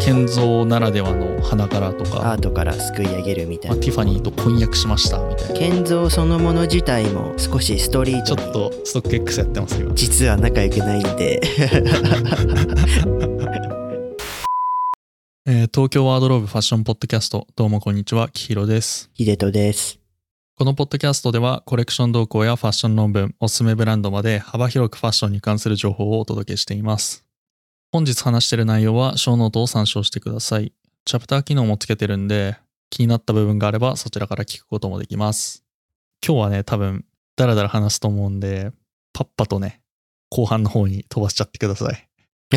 [0.00, 3.76] 建造ならではの花柄とかアートからすくい上げるみたいな。
[3.76, 5.54] まあティファニーと婚約しましたみたいな。
[5.54, 11.40] 建造そのもの自体も少しストリーちょっとストック X やってます今実は仲良くないんで。
[15.48, 17.46] えー東京ワードローブファッションポッドキャスト。
[17.56, 19.10] どうもこんにちはきひろです。
[19.14, 20.05] 秀人です
[20.58, 27.26] このポッドキャストではコレクション動向やファッション論文おすすめブランドまで幅広くファッションに関する情報をお届けしています。
[27.92, 30.72] 本日話している内容は show note を参照してください。
[31.04, 32.56] チャプター機能もつけてるんで
[32.88, 35.62] 気になった部分があればそちらから聞くこともできます。
[36.26, 37.04] 今日はね多分
[37.36, 38.72] ダラダラ話すと思うんで
[39.12, 39.82] パッパとね
[40.30, 42.08] 後半の方に飛ばしちゃってください。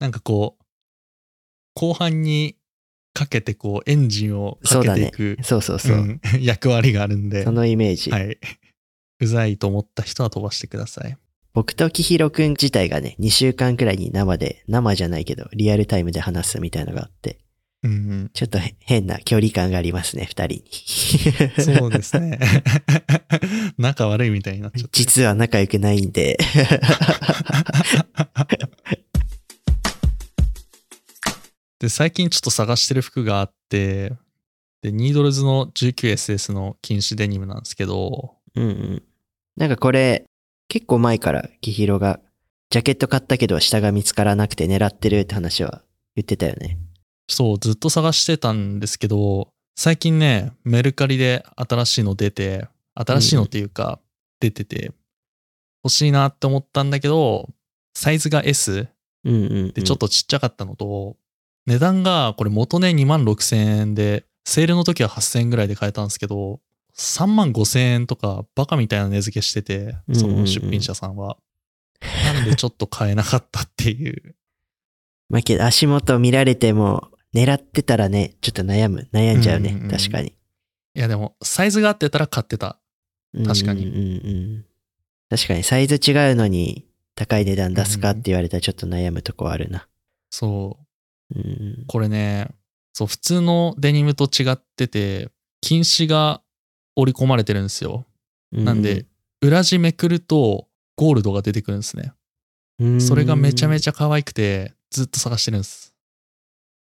[0.00, 0.64] なんかこう
[1.72, 2.57] 後半に
[3.14, 6.00] かけてこうエンジンをかけていくそうそうそう、う。
[6.00, 6.20] ん。
[6.40, 7.44] 役割があるんで。
[7.44, 8.38] そ、のイメージ、はい。
[9.20, 11.16] うざいと思った人は飛ばしてください。
[11.54, 17.40] 僕ときひろくん自体がね2週間くらいに生で生じゃないけどリアルタイムで話すみたいのがあって。
[17.84, 20.64] うんうん、ちょっと変な距離感がありますね二人に。
[21.78, 22.38] そうですね。
[23.78, 24.90] 仲悪いみたいになっちゃって。
[24.92, 26.38] 実は仲良くないんで
[31.80, 34.12] で、最近ちょっと探してる服があって、
[34.82, 39.02] で、ニードルズの 19SS の禁止デニムなんですけど、うんうん。
[39.56, 40.24] なんかこれ
[40.68, 42.20] 結構前からきひろが
[42.70, 45.82] ジャケット買ったけど下が見つからなくて狙ってるって話は
[46.14, 46.78] 言ってたよね。
[47.28, 54.00] そう、ずっと探してたんですけど、最近ね、メルカリで新しいの出て、新しいのっていうか、
[54.40, 54.92] 出てて、
[55.84, 57.48] 欲しいなって思ったんだけど、
[57.94, 58.88] サイズが S
[59.24, 61.16] うんうん、うん、でちょっとちっちゃかったのと、
[61.68, 66.60] 値段がこれ元値2万6千円で、セールの時は8千円ぐらいで買えたんですけど、
[66.96, 71.36] 3万5千円とかバカみたいな値付けしてて、その出品者さんは。
[72.32, 74.34] なんでちょっと買えなかったっていう。
[75.28, 79.06] まあけど足元見られても狙ってたらねちょっと悩む。
[79.12, 80.28] 悩んじゃうね、うんうんうん確かに。
[80.28, 82.80] いやでも、サイズが合ってたら買ってた。
[83.46, 84.04] 確かにうんうんう
[84.60, 84.64] ん。
[85.28, 85.64] 確かに。
[85.64, 89.86] サイズ違うのに高い値段出すかって言われたらちょっと悩むとこあるな。
[90.30, 90.78] そ
[91.34, 91.38] う。
[91.38, 92.48] うんこれね、
[92.92, 95.30] そう、普通のデニムと違ってて、
[95.60, 96.42] 禁止が
[96.96, 98.06] 織り込まれてるんですよ。
[98.52, 99.06] なんで、
[99.40, 102.12] 裏地めくるとゴールドが出てくるんですね。
[102.80, 105.94] うんそれがめちゃめちちゃ可愛くて、ずっと探してるんです。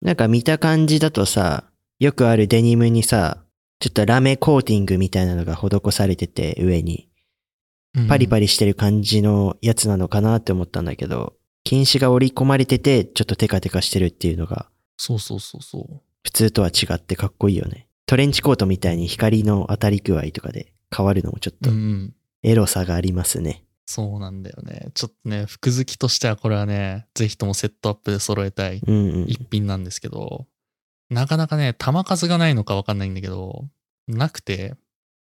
[0.03, 1.65] ゃなんか見た感じだとさ
[1.99, 3.45] よくあるデニムにさ
[3.81, 7.09] ちょっとラメコーティングみたいなのが施されてて上に
[8.09, 8.43] パリパリ。
[8.43, 11.35] リしてる感じのやつなのかなって思ったんだけど
[11.65, 14.67] 禁止が織り込まれててちょっとテカテカしてるっていうのが
[14.97, 16.01] そうそうそうそう。
[16.25, 17.87] 普通とは違ってかっこいいよね。
[18.05, 22.15] トレンチコートみたいに光の当たり具合とかで変わるのもちょっとうんうん。
[22.43, 23.65] エロさがありますね。
[23.87, 24.91] そうなんだよね。
[24.93, 29.27] ちょっとね、服好きとしてはこれはね、ぜひともセットアップで揃えたいうんうん。
[29.27, 30.47] 一品なんですけど、
[31.09, 33.69] なかなかね、玉数がないのかわかんないんだけど、
[34.07, 34.75] なくて、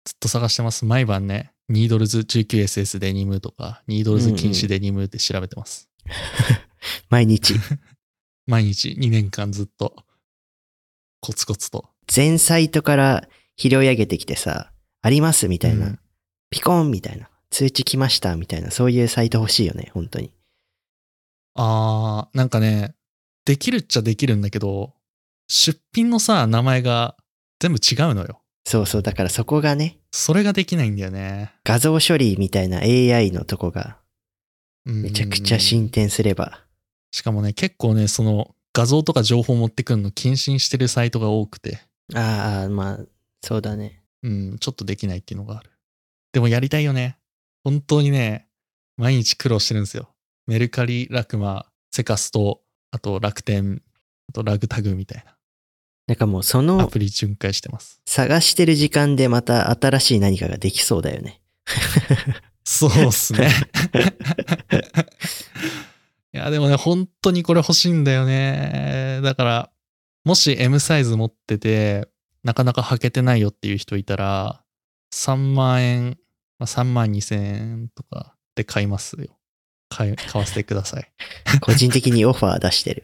[0.05, 0.85] ずっと探してます。
[0.85, 5.89] 毎晩ね、ニードルズ 19SS デニムとか、ニードルズ禁止デニムって調べてます。
[7.09, 7.55] 毎日。
[8.47, 9.95] 毎日2年間ずっと、
[11.19, 11.89] コツコツと。
[12.07, 13.27] 全サイトから
[13.57, 14.71] 拾い上げてきてさ、
[15.01, 15.47] あります？
[15.47, 15.87] みたいな。
[15.87, 15.99] うん
[16.51, 17.27] ピコンみたいな。
[17.49, 18.35] 通知来ました？
[18.37, 18.69] みたいな。
[18.71, 20.31] そういうサイト欲しいよね、本当に。
[21.55, 22.95] あー、なんかね、
[23.45, 24.93] できるっちゃできるんだけど、
[25.49, 27.17] 出品のさ、名前が
[27.59, 28.41] 全部違うのよ。
[28.65, 29.01] そうそう。
[29.01, 31.53] だからそこがね、それができないんだよね。
[31.63, 33.97] 画像処理みたいな AI のとこが
[34.85, 36.63] めめちゃくちゃ進展すれば。
[37.11, 41.79] しかもね、結構ね、その画像とか情報持ってくるの禁止にしてるサイトが多くて、
[42.13, 42.99] ああ、まあ、
[43.43, 44.03] そうだね。
[44.23, 45.71] うん、ちょっとできないっていうのがある。
[46.33, 47.17] でもやりたいよね。
[47.63, 48.47] 本当にね、
[48.97, 50.09] 毎日苦労してるんですよ。
[50.47, 53.81] メルカリ、ラクマ、セカスト、あと楽天、
[54.29, 55.25] あとラグタグみたい
[56.07, 57.99] なんかもうそなアのプリ巡回してます。
[58.05, 61.41] 探してる時間でまた新しい何かができそうだよね。
[62.65, 63.49] そうっすね。
[66.33, 69.21] いや、でもね、本当にこれ欲しいんだよね。
[69.23, 69.71] だから、
[70.25, 72.09] もし M サイズ持ってて、
[72.43, 74.63] なかなか履けてないよっていう人いたら、
[75.13, 76.17] 3万円、
[76.59, 79.37] まあ、3万2千円とかで買いますよ。
[79.89, 81.11] 買い、買わせてください。
[81.61, 83.03] 個人的にオファー出してる。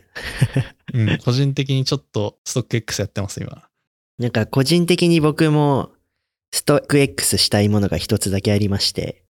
[0.93, 3.69] うん、個人的にちょっとストック X やってます、今。
[4.17, 5.91] なんか個人的に僕も
[6.51, 9.23] ストック X したいものが一つだけありまして。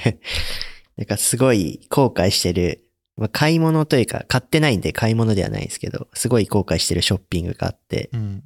[0.96, 2.84] なんかすごい後悔してる。
[3.16, 8.10] まあ、買い物というか買ってないんで買い物ではないんですけど、すごい後悔してるショッピングがあって。
[8.12, 8.44] うん。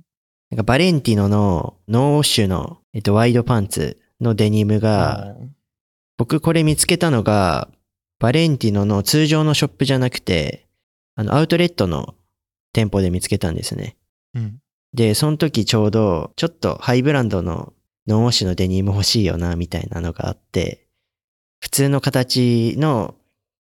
[0.51, 5.55] なんかバレンティノのノーウォッシュの、えっと、ワイドパンツのデニムが、うん
[6.23, 7.69] 僕これ見つけたのが、
[8.21, 10.69] バレンティノの通常のショップじゃなくて、
[11.17, 12.15] あの、アウトレットの
[12.73, 13.97] 店舗で見つけたんですね。
[14.35, 14.62] うん。
[14.95, 17.73] で、その時ちょうど、ちょっとハイブランドの
[18.07, 20.87] ノンウォッシュのデニム欲しいよな、みたいなのがあって、
[21.61, 23.15] 普通の形の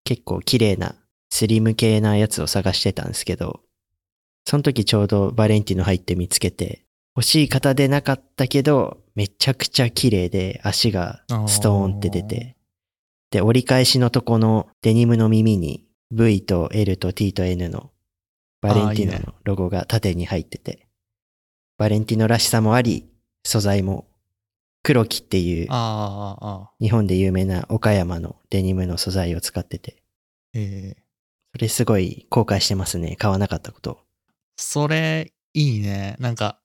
[0.04, 0.94] 結構綺麗な
[1.30, 3.60] スリム系なやつを探してたんですけど、
[4.44, 6.84] その時ちょうどバレンティノ入って見つけて、
[7.16, 12.56] 欲しい型でなかったけど、めちゃくちゃ綺麗で足がストーンって出て、
[13.30, 17.90] で、折り返しのとこのデニムの耳に V と L と T と N の
[18.60, 20.86] バレンティノのロゴが縦に入ってて、
[21.82, 23.08] バレンティノらしさもあり、
[23.42, 24.06] 素材も
[24.84, 25.66] 黒木っていう。
[26.80, 29.96] 日本で有名な岡山のデニムの素材を使ってて、
[30.54, 31.02] ええ
[31.52, 33.16] それすごい後悔してますね。
[33.16, 33.98] 買わなかったこと。
[34.56, 36.14] それ、いいね。
[36.20, 36.60] なんか、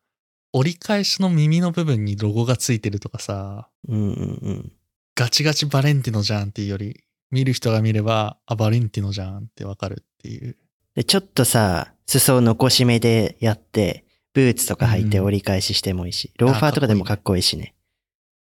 [0.53, 4.71] 折り返しの耳の部分にロゴがついてるとかさ、うんうんうん。
[5.15, 10.55] ガチガチバレンティノじゃんっていうより、見る人が見れば、あ、バレンティノじゃんってわかるっていう。
[10.93, 14.05] で、ちょっとさ、裾を残し目でやって、
[14.38, 17.74] ブーツとか履いてうん折り返ししてもいいし、ローファーとかでもかっこいいしね。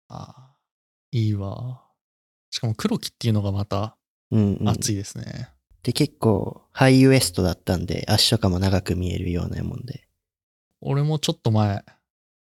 [0.07, 0.55] ああ、
[1.11, 1.83] いいわ。
[2.49, 3.95] しかも黒木っていうのがまた
[4.31, 4.67] うんうん。
[4.67, 5.49] 熱いですね。
[5.83, 10.07] で、結構、ハイウエストだったんで、足とかも長く見えるようなもんで。
[10.81, 11.85] 俺もちょっと前、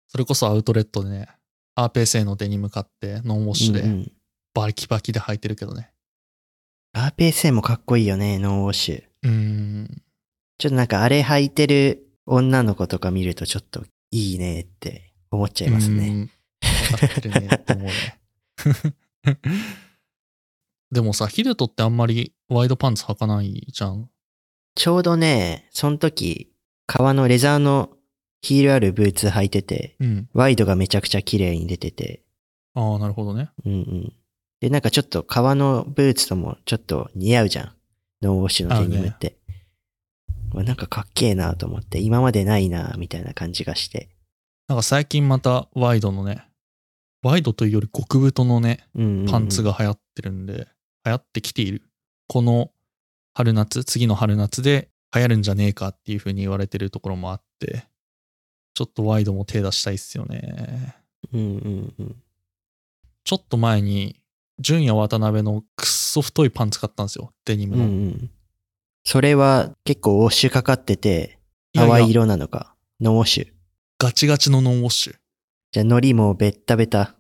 [0.10, 1.28] それこそアウトレットでね、
[1.76, 4.12] RPSA のデニム買って、ノンウォッシュで、うんうん、
[4.54, 5.92] バキバキで履いてるけどね。
[6.96, 9.04] RPSA もかっこいいよね、ノンウォッシュ。
[9.24, 10.04] うーん。
[10.60, 16.08] ちょっとなんかあれ履いてる女の子とか見るとちょっといいねって思っちゃいますね。
[16.08, 16.32] うん。
[16.98, 17.94] 分かってるねって思うね。
[20.92, 24.10] でもさ、ヒデトってあんまりワイドパンツ履かないじゃん。
[24.76, 26.52] ちょうどね、その時、
[26.86, 27.90] 革のレザーの
[28.42, 30.30] ヒールあるブーツ履いてて、うん。
[30.34, 32.22] ワイドがめちゃくちゃ綺麗に出てて、
[32.76, 33.50] ああ、なるほどね。
[33.66, 34.14] うんうん。
[34.60, 37.74] で、なんかちょっと革のブーツともちょっと似合うじゃん。
[38.22, 39.38] ノンウォッシュのデニムって。
[40.62, 44.10] なんかかっけえなと思って、今までないなみたいな感じがして。
[44.68, 46.46] なんか最近またワイドのね、
[47.24, 48.86] ワイドというより極太のね、
[49.30, 49.64] パンツ。
[49.64, 50.68] が流行ってるんで、
[51.06, 51.82] 流行ってきている。
[52.28, 52.72] この
[53.34, 57.88] 春夏、次の春夏で流行るんじゃねえかっていう風に言われてるところもあって、
[58.74, 60.96] ちょっとワイドも手出したいっすよね。
[61.32, 62.16] うんうんうん。
[63.24, 64.20] ちょっと前に、
[64.60, 67.32] 純也渡辺のくっそ太いパンツ買ったんですよ。
[67.46, 67.86] デニムの。
[67.86, 68.32] うんうん。
[69.04, 71.40] それは結構ウォッシュかかってて、
[71.74, 72.76] いやいや淡い色なのか？
[73.02, 73.48] ノンウォッシュ。
[74.00, 75.16] ガチガチのノンウォッシュ。
[75.72, 77.16] じゃあ、海苔もベッタベタ。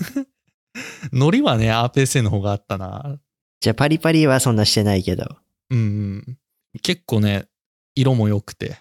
[1.12, 3.18] 海苔はね、RPSA の方があったな。
[3.60, 5.24] じゃあ、パリパリはそんなしてないけど。
[5.70, 5.82] うんう
[6.16, 6.38] ん。
[6.82, 7.46] 結構ね、
[7.94, 8.78] 色も良くて。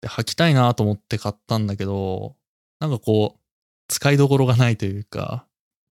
[0.00, 2.36] で履きたいなと思って買ったんだけど、
[2.80, 3.40] なんかこう、
[3.88, 5.46] 使いどころがないというか、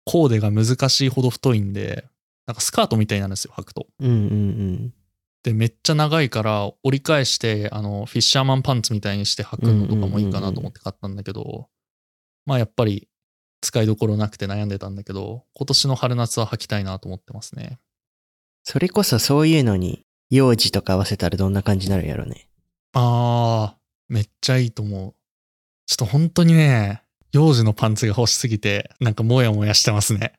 [0.04, 2.04] コーデが難しいほど太いんで、
[2.46, 3.86] なんかスカートみたいになるんですよ、履くと。
[4.00, 4.94] うんうんうん。
[5.42, 11.68] で、めっちゃ長いから、折り返して、あの、フィッシャーマンパンツみたいにして履くのとかもいいかなと思って買ったんだけど、
[12.46, 13.08] まあやっぱり、
[13.60, 17.78] 使いどころなくて悩んでたんだけど、今年の春夏は履きたいなと思ってますね。
[18.64, 22.48] それこそそういうのに、幼児とか合わせたらどんな感じになるんやろね。
[22.92, 25.14] あー、めっちゃいいと思う。
[25.86, 27.01] ちょっと本当にね、
[27.32, 30.34] 幼児のパンツが欲しすぎて、なんかモヤモヤしてますね。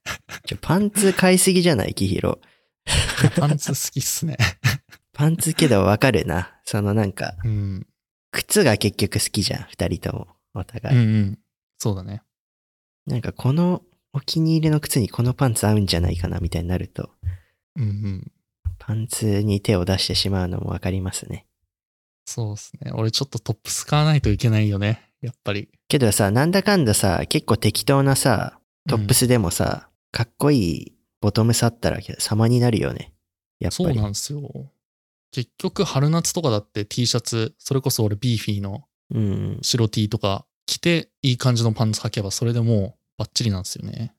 [0.62, 2.40] パンツ買いすぎじゃないキヒロ。
[3.40, 4.38] パンツ好きっすね。
[5.14, 6.54] パンツけどわかるな。
[6.66, 7.88] そのなんか、うん。
[8.32, 9.64] 靴が結局好きじゃん。
[9.64, 10.28] 二人とも。
[10.54, 10.98] お互い。
[10.98, 11.40] うんうん。
[11.80, 12.22] そうだね。
[13.06, 13.82] なんかこの
[14.14, 17.10] お気に入りの靴にこのパンツ合うんじゃないかなみたいになると、
[17.76, 18.32] うんうん。
[18.78, 21.48] パンツに手を出してしまうのもわかりますね。
[22.26, 22.92] そうっすね。
[22.94, 25.13] 俺ちょっとトップス買わないといけないよね。
[25.24, 25.70] やっぱり。
[25.88, 33.14] けどさ、なんだかんださ、結構適当なさ、トップスでもさ、かっこいいボトムスあったら様になるよね。
[33.60, 33.94] やっぱり。
[33.96, 34.70] そうなんですよ。
[35.32, 39.60] 結局春夏とかだって T シャツ、それこそ俺ビーフィーのうん。
[39.62, 44.14] 白 T とか着ていい感じのパンツ履けばそれでもうバッチリなんですよね。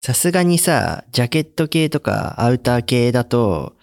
[0.00, 3.76] さすがにさ、ジャケット系とかアウター系だと、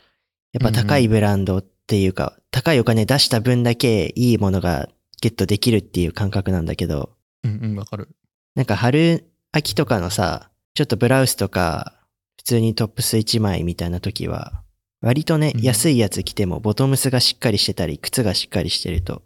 [0.54, 4.88] やっぱ高いブランドっていうか、高いお金出した分だけいいものが
[5.24, 7.16] ゲットできるっていう感覚なんだけど、
[7.46, 8.10] うんうん、わかる。
[8.56, 11.94] なんか春、秋とかのさ、ちょっとブラウスとか、
[12.36, 14.64] 普通にトップス1枚みたいな時は、
[15.02, 19.24] 割とね、うん安いやつ着てもボトムスがしっかりしてたり、靴がしっかりしてると、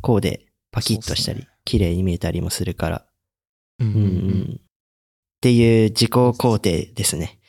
[0.00, 3.04] こうでパキッとしたりね、綺麗に見えたりもするから、
[3.80, 3.98] うんうんう。
[3.98, 4.60] ん。
[4.60, 4.64] っ
[5.40, 7.40] ていう自己肯定ですね。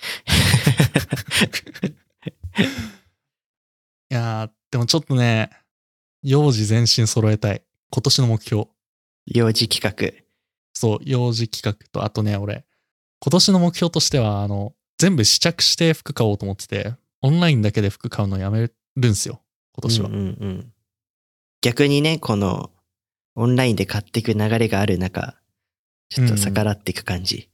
[4.10, 5.52] いやー、でもちょっとね、
[6.24, 7.62] 幼児全身揃えたい。
[7.94, 8.66] 今年の目標。
[9.28, 10.24] 幼児企画。
[10.74, 12.66] そう、幼児企画と、あとね、俺、
[13.20, 19.44] 今年の目標としては、あの、全部試着して服買おうと思ってて、オンラインだけで服買うのやめるんすよ、
[19.76, 20.10] 今年は。
[20.10, 20.74] うんうんうん。
[21.62, 22.72] 逆にね、この、
[23.36, 25.36] オンラインで買っていく流れがある中、
[26.10, 27.52] ちょっと逆らっていく感じ。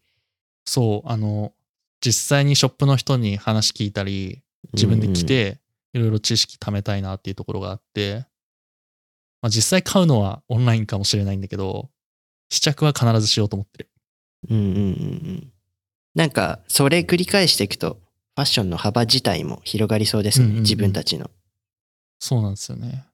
[0.63, 1.51] そう、あの、
[2.00, 4.41] 実際にショップの人に話聞いたり、
[4.72, 5.60] 自分で来て、
[5.91, 8.28] いろいろ知識貯めたいなっていうところがあって、
[9.41, 11.89] まあ、実際買うのはオンラインかもしれないんだけど、
[12.50, 13.89] 試着は必ずしようと思ってる。
[14.50, 15.53] うんうんうんうん。
[16.15, 18.00] なんか、それ繰り返していくと、
[18.36, 21.29] ファッションの幅自体も広がりそうですね、うんうんうん自分たちの。
[22.19, 23.05] そうなんですよね。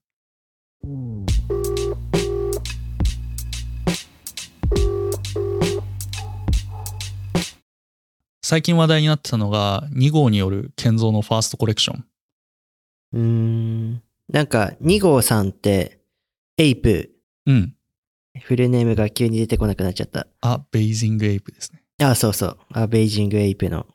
[8.43, 12.05] 最近話題になってたのが2号による建造のファーストコレクション。
[13.13, 14.03] うーん。
[14.29, 15.99] なんか、 NIGOさんって、
[16.57, 17.11] エイプ、
[17.45, 17.75] うん。
[18.41, 20.27] フルネームが急に出てこなくなっちゃった。
[20.41, 21.83] あ、ベイシングエイプですね。
[22.01, 22.57] あ、そうそう。
[22.73, 23.85] あベイシングエイプの、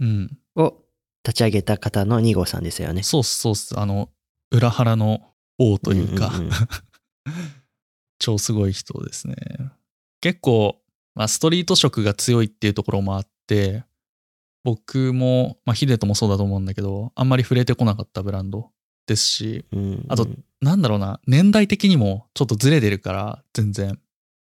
[0.00, 0.38] うん。
[0.56, 0.74] を
[1.24, 3.02] 立ち上げた方の NIGOさんですよね。
[3.02, 3.78] そうっす、そうっす。
[3.78, 4.10] あの、
[4.50, 6.50] 裏原の王というか、うんうんうん
[8.18, 9.36] 超すごい人ですね。
[10.20, 10.80] 結構、
[11.14, 13.84] まあ、ストリート色が強いっていうところもあって、
[14.64, 18.72] 僕も、まあ、ヒデトもそうだと思うんだけど、あんまり触れてこなかったブランド
[19.08, 20.28] ですし、うんあと
[20.60, 23.98] なんだろうな、年代的にもちょっとずれてるから、全然。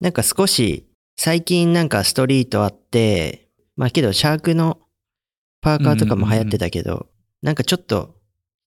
[0.00, 0.86] なんか少し、
[1.16, 4.78] 最近なんかストリートあって、まあけどシャークの
[5.60, 7.08] パーカーとかも流行ってたけど、
[7.42, 8.16] なんかちょっと、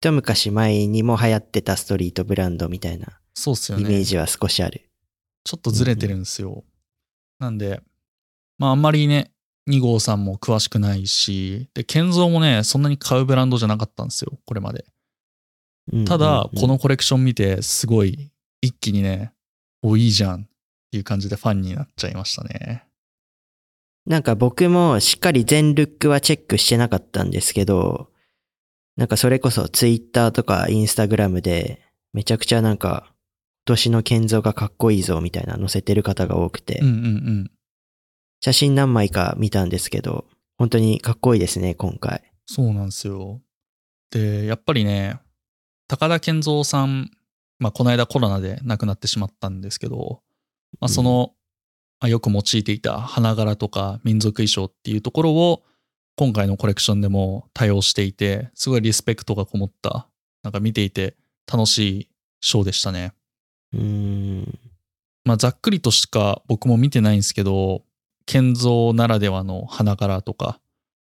[0.01, 3.85] 一昔前にも流行ってたストリートブランドみたいなそうっすよね。
[3.85, 4.89] イメージは少しある。
[5.45, 6.65] ちょっとずれてるんですよ。
[7.39, 7.81] なんで、
[8.59, 9.31] まああんまりね、
[9.69, 14.85] 2号さんも詳しくないし、で、建造もね、そんなに買うブランドじゃなかったんですよ、これまで。
[16.07, 18.31] ただ、このコレクション見て、すごい、
[18.61, 19.33] 一気にね、
[19.83, 20.47] お、いいじゃんっ
[20.91, 22.85] ていう感じでファンになっちゃいましたね。
[24.07, 28.11] なんか僕もしっかり全ルックはチェックしてなかったんですけど、
[28.97, 31.81] なんかそれこそツイッターとかインスタグラムで
[32.13, 33.07] めちゃくちゃなんか
[33.67, 36.83] 今年の建造がかっこいいぞみたいな載せてる方が多くて。
[38.43, 40.25] 写真何枚か見たんですけど、
[40.57, 42.23] 本当にかっこいいですね、今回。
[42.47, 43.41] そうなんですよ。
[44.11, 45.21] で、やっぱりね、
[45.91, 47.11] 高田健三さん、
[47.59, 50.23] まあ、この間コロナで亡くなってしまったんですけど、
[50.79, 51.33] まあ、その、
[52.01, 55.65] まあよく用いていた花柄とか民族衣装っていうところを、
[56.17, 60.07] 今回のコレクションでも多用していて、すごいリスペクトがこもった、
[60.45, 61.17] なんか見ていて
[61.53, 62.09] 楽しい
[62.41, 63.13] ショーでしたね。
[63.73, 64.59] うーん。
[65.25, 67.83] まあ、ざっくりとしか僕も見てないんですけど、
[68.27, 70.61] 建造ならではの花柄とか、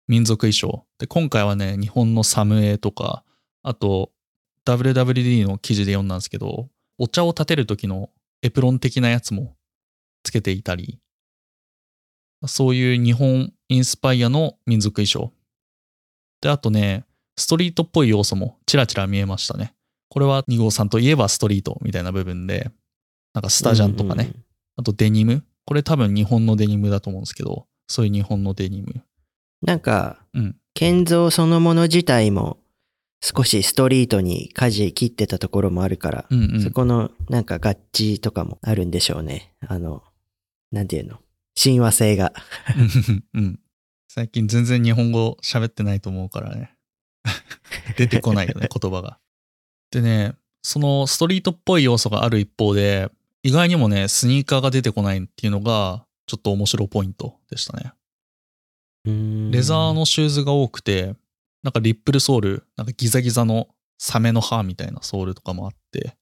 [0.08, 0.84] 民族衣装。
[0.98, 3.24] で、今回はね、日本のサムエとか、
[3.62, 4.10] あと、
[4.66, 6.68] WWD の記事で読んだんですけど、
[6.99, 8.11] お茶を立てる時の
[8.42, 9.56] エプロン的なやつも
[10.23, 11.00] つけていたり、
[12.47, 15.33] そういう日本インスパイアの民族衣装。
[16.40, 17.04] で、あとね、
[17.37, 19.75] ストリートっぽい要素もちらちら見えましたね。
[20.09, 22.71] これは2号さんといえばストリートみたいな部分で、
[23.33, 24.33] なんかスタジャンとかね、
[24.76, 25.44] あとデニム。
[25.66, 29.02] これ多分日本のデニムだと思うんですけど、そういう日本のデニム。
[29.62, 30.56] なんか、うん。
[30.75, 32.59] 建造そのもの自体も
[33.23, 36.62] 少しストリートに舵切ってたところもあるから、うんうん。
[36.62, 39.54] そこのなんか合致とかもあるんでしょうね。
[39.66, 40.02] あの、
[40.73, 41.18] なんていうの？
[41.56, 42.33] 親和性が。
[43.35, 43.61] うん。
[44.09, 46.75] 最近全然日本語喋ってないと思うからね。
[47.97, 49.18] 出てこないよね、言葉が。
[49.90, 53.11] でね、そのストリートっぽい要素がある一方で、
[53.42, 57.92] 意外にもね、スニーカーが出てこないっていうのが、ちょっと面白いポイントでしたね。
[59.04, 61.14] レザーのシューズが多くて、
[61.64, 63.68] なんかリップルソール、なんかギザギザの
[63.99, 66.14] サメの歯みたいなソールとかもあって、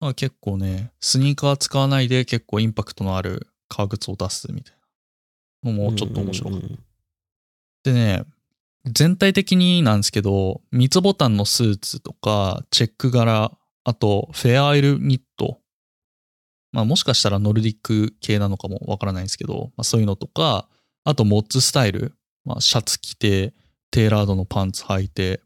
[0.00, 4.74] まあ、結構ね、スニーカー使わないで結構インパクトのある革靴を出すみたい
[5.62, 6.66] なのもちょっと面白かった。
[7.84, 8.24] でね、
[8.86, 13.52] 全体的になんですけど、三つボタンのスーツとか、チェック柄、
[13.84, 15.60] あとフェアアイルニット。
[16.72, 20.66] まあもしかしたらノルディック系なのかもわからないんですけど、まあそういうのとか、
[21.04, 22.14] あとモッツスタイル。
[22.44, 23.54] まあシャツ着て、
[23.92, 25.40] テーラードのパンツ履いて、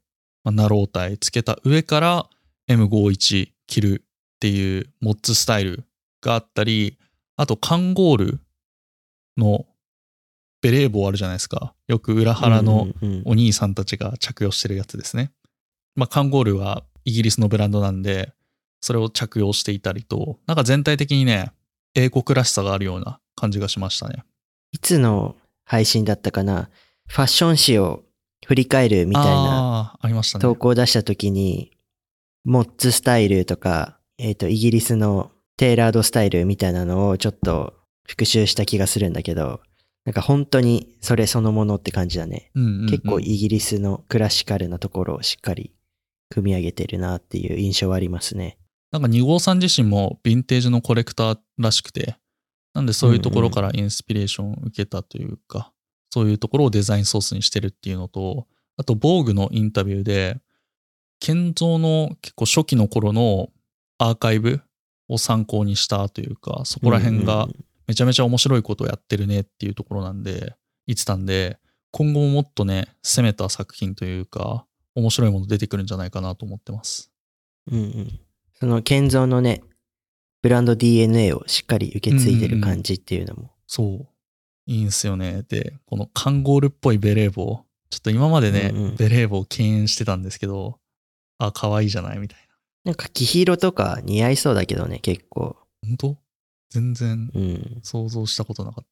[0.45, 2.31] まあ、ナロータイつけた上から
[2.71, 5.85] M51 着るっていうモッツスタイル
[6.23, 6.97] があったり、
[7.37, 8.41] あとカンゴール
[9.37, 9.67] の
[10.63, 11.75] ベレー帽あるじゃないですか。
[11.87, 12.89] よく裏腹の
[13.25, 15.33] お兄さんたちが着用してるやつですね。
[15.95, 18.33] まあ、カンゴールはイギリスのブランドなんで、
[18.81, 21.51] それを着用していたりと、なんか全体的にね、
[21.95, 24.25] 英国らしさがあるような感じがしましたね。
[24.73, 25.35] いつの
[25.65, 26.69] 配信だったかな？
[27.09, 28.05] ファッション誌を
[28.45, 30.43] 振り返るみたいなああ、ありましたね。
[30.43, 31.73] 投稿を出した時に、
[32.45, 37.75] モッツスタイルとか、えっ、と、イギリスのテーラードスタイルみたいなのをちょっと
[38.07, 39.61] 復習した気がするんだけど、
[40.05, 42.53] なんか本当にそれそのものって感じだね。
[42.89, 45.75] 結構イギリスのクラシカルなところをしっかり
[46.31, 48.59] 組み上げてるなっていう印象はありますね。
[48.93, 52.17] なんか2号さん自身もヴィンテージのコレクターらしくて、
[52.73, 55.73] なんでそういうところからインスピレーションを受けたというか、
[56.11, 58.47] そういうところをデザインソースにしてるっていうのと、
[58.77, 60.39] あと、防具のインタビューで、
[61.19, 63.49] 建造の結構初期の頃の
[63.99, 64.61] アーカイブ
[65.09, 70.55] を参考にしたというか、そこら辺がうんうんめちゃめちゃ面白いことをやってるねっていうところなんで、
[70.87, 71.59] 言ってたんで、
[71.93, 77.13] 今後ももっとね、攻めた作品というか、面白いもの出てくるんじゃないかなと思ってます。
[77.71, 78.21] うんうん。
[78.55, 79.63] その建造のね、
[80.43, 83.53] ブランド DNA をしっかり受け継いでる感じっていうのも。
[83.67, 84.09] そう。
[84.67, 85.45] いいんすよね。
[85.49, 87.65] で、このカンゴールっぽいベレー帽。
[87.89, 90.79] ちょっと今までね、うんうんベレー帽敬遠してたんですけど、
[91.39, 92.39] あ、可愛いじゃないみたい
[92.87, 95.57] なんか黄色とか似合いそうだけどね、結構。
[95.83, 95.89] な。
[95.89, 96.19] 本当？
[96.71, 97.81] 全然うん。
[97.83, 98.87] 想像したことなかっ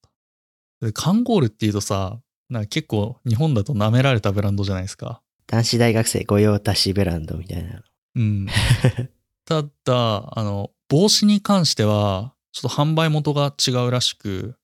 [0.80, 0.86] た。
[0.86, 2.18] で、カンゴールっていうとさ、
[2.50, 5.22] なんか結構日本だと舐められたブランドじゃないですか。
[5.46, 7.82] 男子大学生御用達ブランドみたいな。
[8.16, 8.48] うん。
[9.46, 14.56] ただ、あの、帽子に関しては、ちょっと販売元が違うらしく、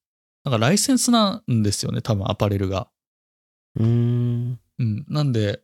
[0.45, 2.89] なんかライセンスなんですよね、多分アパレルが。
[3.77, 4.61] うーん。
[4.79, 5.05] うん。
[5.09, 5.61] なんで、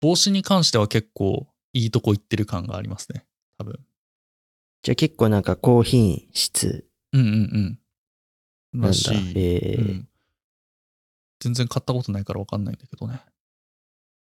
[0.00, 3.24] 帽子に関しては結構いいとこ行ってる感がありますね。
[3.58, 3.80] 多分。
[4.82, 7.78] じゃあ結構なんか高品質うんうんうん。
[8.72, 8.88] なんだ。
[8.88, 9.32] らしい。
[9.36, 10.08] えーうん。
[11.40, 13.20] 全然買ったことないからわかんないんだけどね。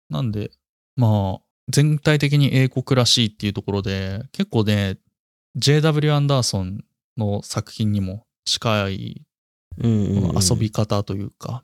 [0.10, 0.52] なんで、
[0.96, 4.98] まあ、全体的に英国らしいっていうところで、結構ね、
[5.56, 6.84] JW アンダーソン
[7.18, 9.26] の作品にも近い
[9.80, 11.64] うんうんうんこの遊び方というか、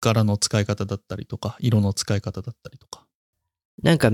[0.00, 3.06] 柄の使い方だったりとか、色の使い方だったりとか。
[3.82, 4.10] なんか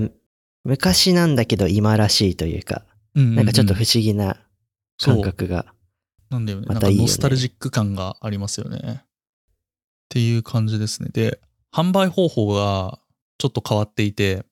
[0.63, 2.83] 昔なんだけど今らしいというか、
[3.15, 4.37] うんなんかちょっと不うん思議な
[4.99, 5.65] 感覚が。
[6.29, 6.67] なんだよね。
[6.67, 9.01] またいいよねなんかノスタルジック感がありますよね。
[9.01, 9.05] っ
[10.09, 11.09] ていう感じですね。
[11.11, 11.39] で、
[11.71, 12.99] 販売方法が
[13.37, 14.45] ちょっと変わっていて、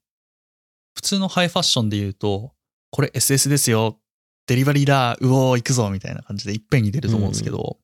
[0.96, 2.54] 普通のハイファッションで言うと、
[2.90, 3.98] これ SS ですよ。
[4.48, 5.18] デリバリーだ。
[5.22, 5.90] うおー、行くぞ。
[5.90, 7.77] みたいな感じでいっぺんに出ると思うんですけど、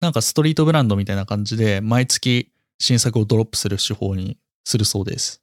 [0.00, 5.42] なんかストリートブランドみたいな感じで、毎月新作をドロップする手法にするそうです。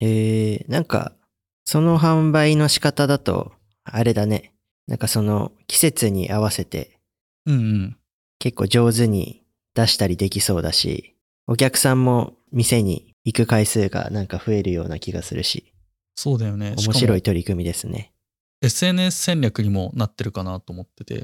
[0.00, 1.12] えー、なんか
[1.64, 3.52] その販売の仕方だと、
[3.84, 4.52] あれだね。
[4.86, 6.96] なんかその季節に合わせて
[7.46, 7.96] うんうん。
[8.38, 9.42] 結構上手に
[9.74, 11.14] 出したりできそうだし、
[11.46, 15.72] お客さんも店に行く回数がなんか増えるような気がするし、
[16.16, 16.74] そうだよね。
[16.76, 18.12] 面白い取り組みですね。
[18.62, 21.14] も SNS 戦略にもなってるかなと思ってて、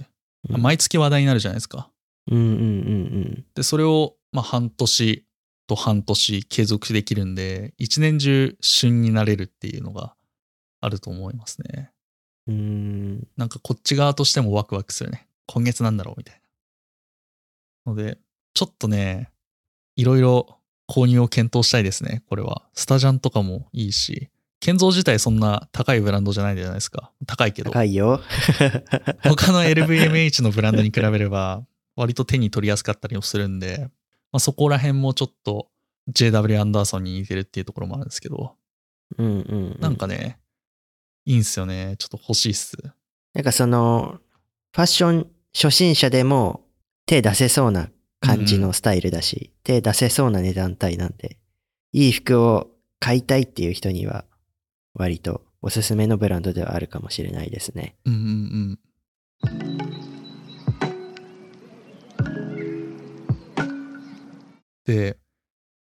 [0.49, 1.92] うん毎月話題になるじゃないですか。
[2.31, 5.27] うんうんうんで、それを、まあ、半年
[5.67, 10.15] と半年継続できるんで、一年中旬になれるっていうのが
[10.81, 11.91] あると思いますね。
[12.47, 13.29] うん。
[13.37, 15.27] なんかこっち側としてもワクワクするね。
[15.47, 16.41] 今月なんだろうみたい
[17.87, 17.93] な。
[17.93, 18.19] ので、
[18.55, 19.31] ちょっとね、
[19.97, 20.59] いろいろ
[20.89, 22.63] 購入を検討したいですね、これは。
[22.75, 24.31] スタジャンとかもいいし、
[24.61, 27.11] 建造自体そんな高いブランドじゃないじゃないですか。
[27.27, 27.71] 高いけど。
[27.71, 28.21] 高いよ。
[29.25, 31.65] 他の LVMH のブランドに比べれば、
[31.97, 33.89] 割と手に取りやすかったりもするんで、
[34.33, 35.69] まあ、そこら辺もちょっと
[36.11, 38.57] JW アンダーソンに似てるっていうところもあるんですけど、
[39.19, 39.81] うんうん、うん。
[39.81, 40.39] なんかね、
[41.25, 41.97] いいんすよね。
[41.99, 42.77] ちょっと欲しいっす。
[43.35, 44.21] なんかその、
[44.75, 46.65] ファッション初心者でも
[47.07, 51.39] 手出せそうな感じのスタイルだし、手出せそうな値段帯なんで、
[51.93, 54.25] いい服を買いたいっていう人には、
[54.95, 57.97] 割とおすすめのブランドではあるかもしれないですね。
[58.05, 58.79] うんうん
[59.43, 59.92] うん。
[64.87, 65.18] で、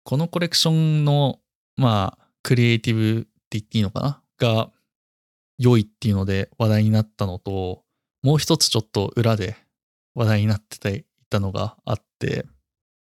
[0.05, 1.40] このコレクションの、
[1.76, 4.22] まあ、クリエイティブって言っていいのかな？
[4.38, 4.70] が
[5.59, 7.85] 良いっていうので話題になったのと、
[8.22, 9.57] もう一つちょっと裏で
[10.14, 12.46] 話題になってていたのがあって、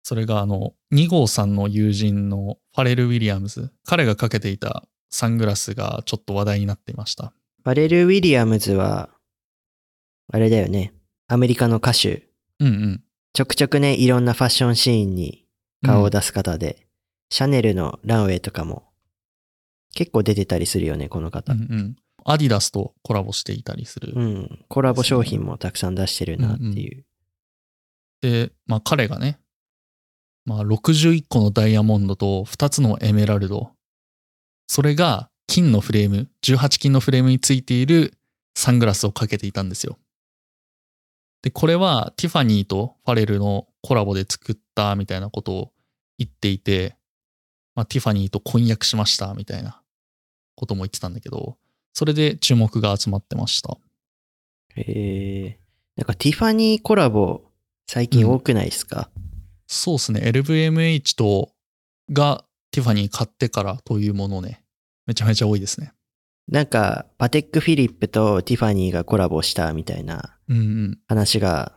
[0.04, 7.34] それがあの、2号さんの友人のファレル・ウィリアムズ、彼がかけていたサングラスがちょっと話題になっていました。
[7.64, 9.10] ファレル・ウィリアムズは、
[10.32, 10.94] あれだよね。
[11.28, 12.30] アメリカの歌手。
[12.60, 13.04] うんうん。
[13.34, 15.47] ちょくちょくね、いろんなファッションシーンに
[15.84, 16.88] 顔を出す方で、
[17.30, 18.88] シャネルのランウェイとかも
[19.94, 21.54] 結構出てたりするよね、この方。
[21.54, 21.96] うんうん。
[22.24, 24.14] アディダスとコラボしていたりする。
[24.16, 27.06] うん、コラボ商品もたくさん出してるなっていう。
[28.22, 29.40] で、まあ彼がね、
[30.46, 33.72] まあ61個のダイヤモンドと2つのエメラルド。
[34.68, 38.14] それが金のフレーム、18金のフレームについている
[38.56, 39.98] サングラスをかけていたんですよ。
[41.42, 45.72] で、これはティファニーとファレルのコラボで作ったみたいなことを
[46.18, 46.96] 言っていて、
[47.76, 49.82] まあ、ティファニーと婚約しましたみたいな
[50.56, 51.58] ことも言ってたんだけど、
[51.94, 53.78] それで注目が集まってました。
[54.76, 55.60] へえ。
[55.96, 57.42] なんかティファニーコラボ
[57.88, 59.10] 最近多くないですか、
[59.68, 60.22] そうですね。
[60.22, 61.52] LVMH と
[62.12, 64.64] がティファニー買ってからというものね。
[65.06, 65.94] めちゃめちゃ多いですね。
[66.50, 71.00] なんか、パテックフィリップとティファニーがコラボしたみたいなうんうん。
[71.08, 71.77] 話が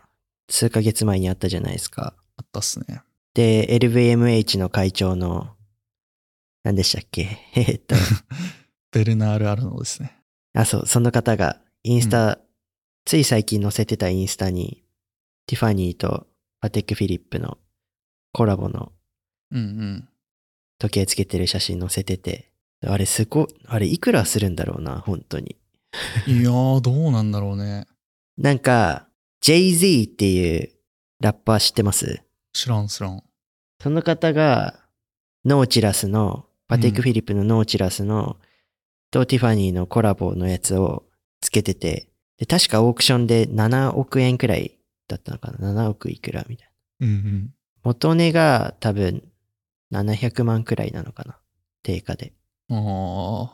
[0.50, 2.14] 数ヶ月前にあったじゃないですか。
[2.36, 3.02] あったっすね。
[3.34, 5.54] で、LVMH の会長の、
[6.62, 7.22] 何でしたっけ？
[7.56, 7.94] えーっと、
[8.92, 10.16] ベルナール・アルノですね。
[10.52, 12.38] あ、そう、その方がインスタ、
[13.04, 14.84] つい最近載せてたインスタに、
[15.46, 16.26] ティファニーと
[16.60, 17.58] パテックフィリップの
[18.32, 18.92] コラボの
[19.50, 20.08] うんうん。
[20.78, 25.56] 時計つけてる写真載せてて、あれすご、あれいくらするんだろうな、本当に。
[26.26, 27.86] いやー、どうなんだろうね。
[28.38, 29.08] なんか、
[29.42, 30.70] Jay-Z っていう
[31.20, 32.22] ラッパー知ってます？
[32.53, 33.22] 知らん知らん。
[33.83, 34.79] その方が、
[35.44, 38.37] ノーチラスの、パテックフィリップのノーチラスの、
[39.11, 41.05] とティファニーのコラボのやつを
[41.40, 47.07] つけてて、で、確かオークションで7億円くらいだったのかな ?7 億いくらみたいな。
[47.07, 47.55] うんうん。
[47.83, 49.22] 元値が多分
[49.90, 51.38] 700万くらいなのかな？
[51.83, 52.35] 定価で。
[52.70, 53.50] あー。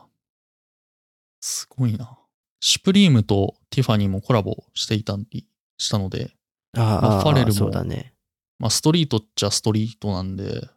[1.39, 2.19] すごいな。
[2.59, 6.31] シュプリームとティファニーもコラボしていたりしたので、
[6.75, 8.13] ああ、まあファレルもね。
[8.59, 10.67] まあストリートっちゃストリートなんで、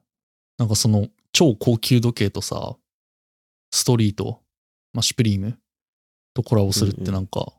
[0.59, 2.77] なんかその超高級時計とさ、
[3.73, 4.41] ストリート、
[4.93, 5.59] まあシュプリーム
[6.35, 7.53] とコラボするっうんうんてなんか、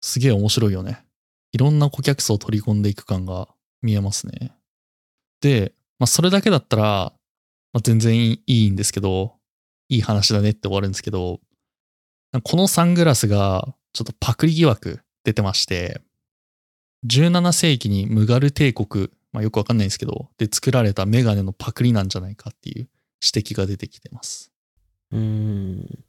[0.00, 1.04] すげえ面白いよね。
[1.52, 3.48] いろんな顧客層を取り込んでいく感が
[3.82, 4.52] 見えますね。
[5.40, 7.12] で、まあそれだけだったら、
[7.72, 9.34] まあ、全然いいんですけど、
[9.88, 11.40] いい話だねって終わるんですけど、
[12.42, 16.02] このサングラスがちょっとパクリ疑惑出てまして、
[17.06, 22.88] 17世紀にムガル帝国、まあ、よくわかんないんですけど、で作られたメガネのパクリなんじゃないかっていう
[23.34, 24.52] 指摘が出てきてます。
[25.12, 26.04] うーん。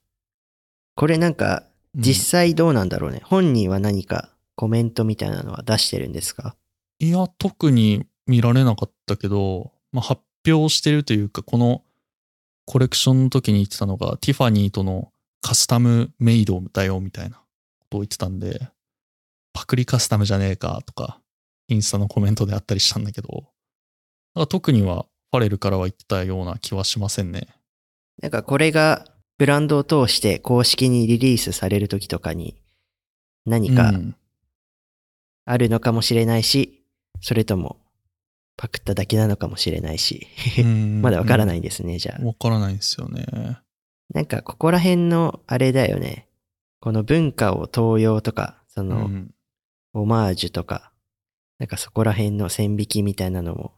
[0.95, 3.19] これなんか、うん実際どうなんだろうね。
[3.25, 6.55] 本人は何かコメントみたいなのは出してるんですか？
[6.99, 11.83] いや、特に見られなかったけど、まあ、発表してるというか、この
[12.65, 18.69] コレクションの時に言ってたのが、ティファニーとのカスタムメイドだよみたいなことを言ってたんで、
[19.59, 21.19] パクリカスタムじゃねえかとか、
[21.67, 23.43] インスタのコメントであったりしたんだけど、
[24.33, 27.49] なんか特にはファレルからは言ってたような気はしませんね。
[28.21, 29.05] なんかこれが
[29.37, 32.55] ブランドを通して公式にリリースされる時とかに
[33.45, 34.15] 何かうん
[35.43, 36.85] あるのかもしれないし、
[37.19, 37.81] それとも
[38.55, 40.25] パクっただけなのかもしれないし、
[40.57, 42.25] うん まだわからないんですね、じゃあ。
[42.25, 43.25] わからないんですよね。
[44.13, 46.29] なんかここら辺のあれだよね。
[46.79, 49.35] この文化を東洋とか、その、うん
[49.93, 50.91] オマージュとか、
[51.57, 53.73] なんかそこら辺の線引きみたいなのも、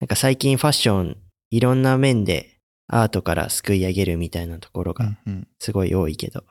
[0.00, 1.16] なんか最近ファッション、
[1.50, 5.16] いろんな面でアートからすくい上げるみたいなところが
[5.58, 6.44] すごい多いけど、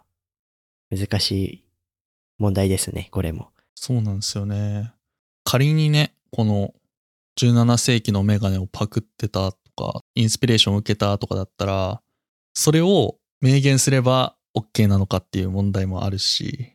[0.89, 1.65] 難しい
[2.37, 3.51] 問題ですね、これも。
[3.75, 4.93] そうなんですよね。
[5.43, 6.73] 仮にね、この
[7.39, 12.01] 17世紀のメガネをパクってたとか、インスピレーションを受けたとかだったら、
[12.53, 16.73] それを明言すれば OK なのかっていう問題もあるし、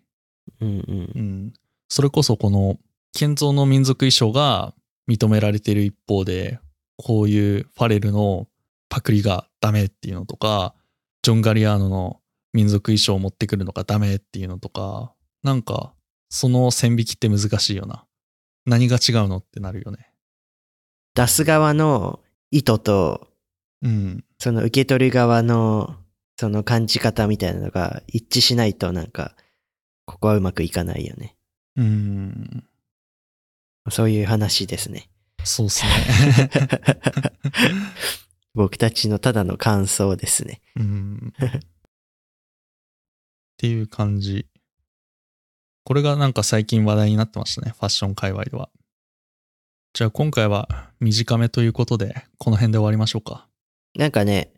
[0.60, 1.20] うんうんう。
[1.20, 1.52] ん。
[1.94, 2.76] それこそこの
[3.12, 4.74] 建造の民族衣装が
[5.08, 6.58] 認められている一方で、
[6.96, 8.48] こういうファレルの
[8.88, 10.74] パクリがダメっていうのとか、
[11.22, 12.20] ジョン・ガリアーノの
[12.52, 15.94] 民族衣装を持ってくるのがダメっていうのとか、なんか、
[16.30, 18.04] その線引きって難しいよな。
[18.66, 20.10] 何が違うのってなるよね。
[21.14, 22.18] 出す側の
[22.50, 23.28] 意図と、
[23.82, 24.24] うん。
[24.40, 25.94] その受け取る側の、
[26.40, 29.36] その感じ方みたいなのが一致しないとなんか、
[30.06, 31.36] ここはうまくいかないよね。
[31.76, 32.64] うん。
[33.90, 35.08] そういう話ですね。
[35.44, 36.50] そうっすね。
[38.54, 40.60] 僕たちのただの感想ですね。
[40.76, 41.32] うん。
[41.36, 41.60] っ
[43.56, 44.46] ていう感じ。
[45.84, 47.72] これがなんか最近話題になってましたね。
[47.72, 48.70] ファッション界隈では。
[49.92, 53.48] じゃあ今回は短めということで、この辺で終わりましょうか。
[53.96, 54.52] なんかね、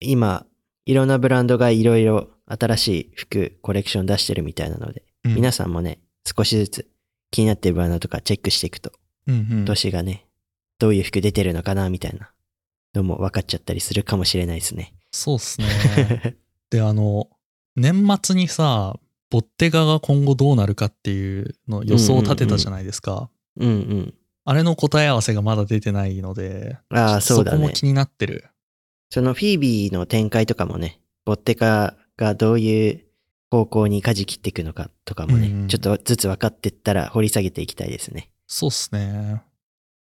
[0.00, 0.46] 今、
[0.86, 6.90] いろんなブランドがいろいろ新しい服、コレクション出してるみたいなので、うん皆さんもね、少しずつ
[7.30, 8.92] 気になってるブランドとかチェックしていくと、
[9.26, 10.26] うんうん今年がね、
[10.78, 12.32] どういう服出てるのかなみたいな
[12.94, 14.94] のも分かっちゃったりするかもしれないですね。
[15.12, 16.36] そうっすね。
[16.70, 17.28] で、あの、
[17.76, 18.98] 年末にさ、
[19.30, 23.30] ボッテガが今後どうなるかっていうの予想を立てたじゃないですか。
[23.56, 24.14] うんうん。
[24.44, 27.58] あれの答え合わせがまだ出てないので、ああ、そうだね。
[27.58, 28.46] そこも気になってる。
[29.10, 33.04] そのフィービーの展開とかもね、ボッテカがどういう
[33.50, 38.30] 方向に舵切っていくのかとかもね、うんちょっとずつ分かってったら掘り下げていきたいですね。
[38.46, 39.42] そうっすね。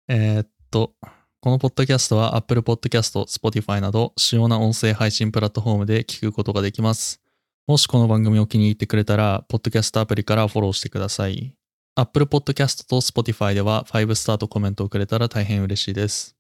[0.08, 0.93] えーっと、
[1.41, 7.19] このポッドキャストは Apple Podcast、Spotify など主要な音声配信プラットフォームで聞くことができます。
[7.67, 11.56] もしこの番組を気に入ってくれたら、ポッドキャストアプリからフォローしてください。
[11.95, 16.36] Apple Podcast と Spotify では5スターとコメントをくれたら大変嬉しいです。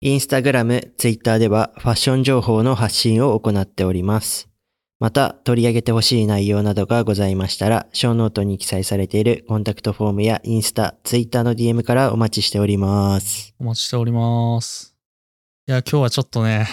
[0.00, 4.49] インスタグラム、ツイッターではファッション情報の発信を行っております。
[5.00, 13.54] また、取り上げてほしい内容などがございましたら、ショーノートに記載されているコンタクトフォームやインスタ、ツイッターの DM からお待ちしております。
[13.58, 14.94] お待ちしております。
[15.66, 16.66] いや、今日はちょっとね、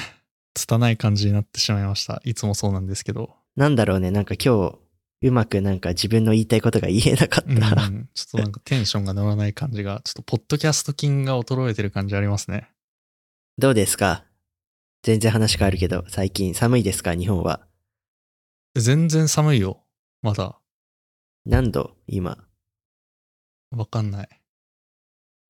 [0.56, 2.22] 拙い感じになってしまいました。
[2.26, 3.34] いつもそうなんですけど。
[3.56, 4.78] なんだろうね、なんか今日、
[5.22, 7.68] うまくなんか自分の言いたいことが言えなかっうん、ちょた。
[7.70, 12.68] っとなんかテンションが乗らない感じが、ちょっとポッドキャスト筋が衰えてる感じありますね。
[13.58, 14.26] どうですか？
[15.04, 17.16] 全然話変わるけど、最近寒いですか？
[17.16, 17.66] 日本は。
[18.82, 19.84] 全然寒いよ。
[20.22, 20.60] まだ。
[21.46, 21.96] 何度？
[22.08, 22.38] 今。
[23.72, 24.30] わかんない。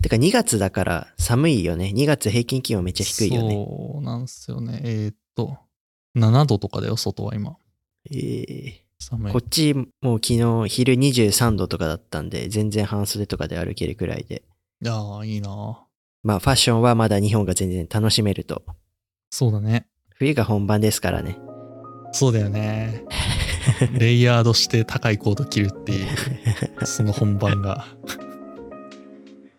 [0.01, 1.91] てか2月だから寒いよね。
[1.95, 3.55] 2月平均気温めっちゃ低いよね。
[3.55, 4.81] そうなんすよね。
[4.83, 5.57] えーっと、
[6.15, 7.57] 7度とかだよ、外は今。
[8.09, 9.39] えー寒いこ。
[9.39, 14.43] っちもう昨日昼23度とかだったんで、全然半袖とかで歩けるくらいで。
[14.81, 15.83] いやー、いいな
[16.23, 18.63] まあファッションはまだ日本が全然楽しめると。
[19.29, 19.87] そうだね。
[20.15, 21.37] 冬が本番ですからね。
[22.17, 23.03] そうだよね。
[23.93, 26.07] レイヤードして高いコート着るっていう、
[26.83, 27.85] その本番が。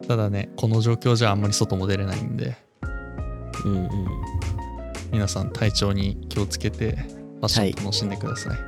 [0.08, 2.56] ただね、この状況じゃあんまり外も出れないんで、
[3.64, 3.90] うんうん。
[5.12, 8.58] 皆さん体調に気をつけて、ファッション楽しんでください。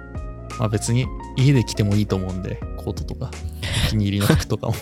[0.60, 3.32] まあ別に家で着てもいいと思うんで、コートとか、
[3.88, 4.74] お気に入りの服とかも。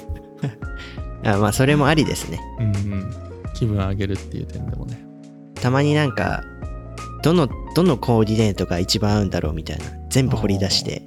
[1.25, 2.39] あまあそれもありですね。
[2.59, 3.11] うんうん。
[3.55, 5.03] 気分上げるっていう点でもね。
[5.55, 6.45] たまになんか、
[7.23, 9.85] どの、どのコーディネートが一番合うんだろうみたいな。
[10.09, 11.03] 全部掘り出して、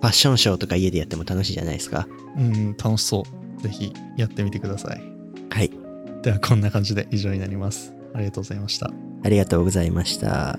[0.00, 2.06] ファッションショーとか家でやっても楽しいじゃないですか。
[2.36, 3.24] うんうん、楽しそ
[3.58, 3.62] う。
[3.62, 5.02] ぜひやってみてください。
[5.50, 5.70] はい。
[6.22, 7.94] ではこんな感じで以上になります。
[8.14, 8.90] ありがとうございました。
[9.22, 10.58] ありがとうございました。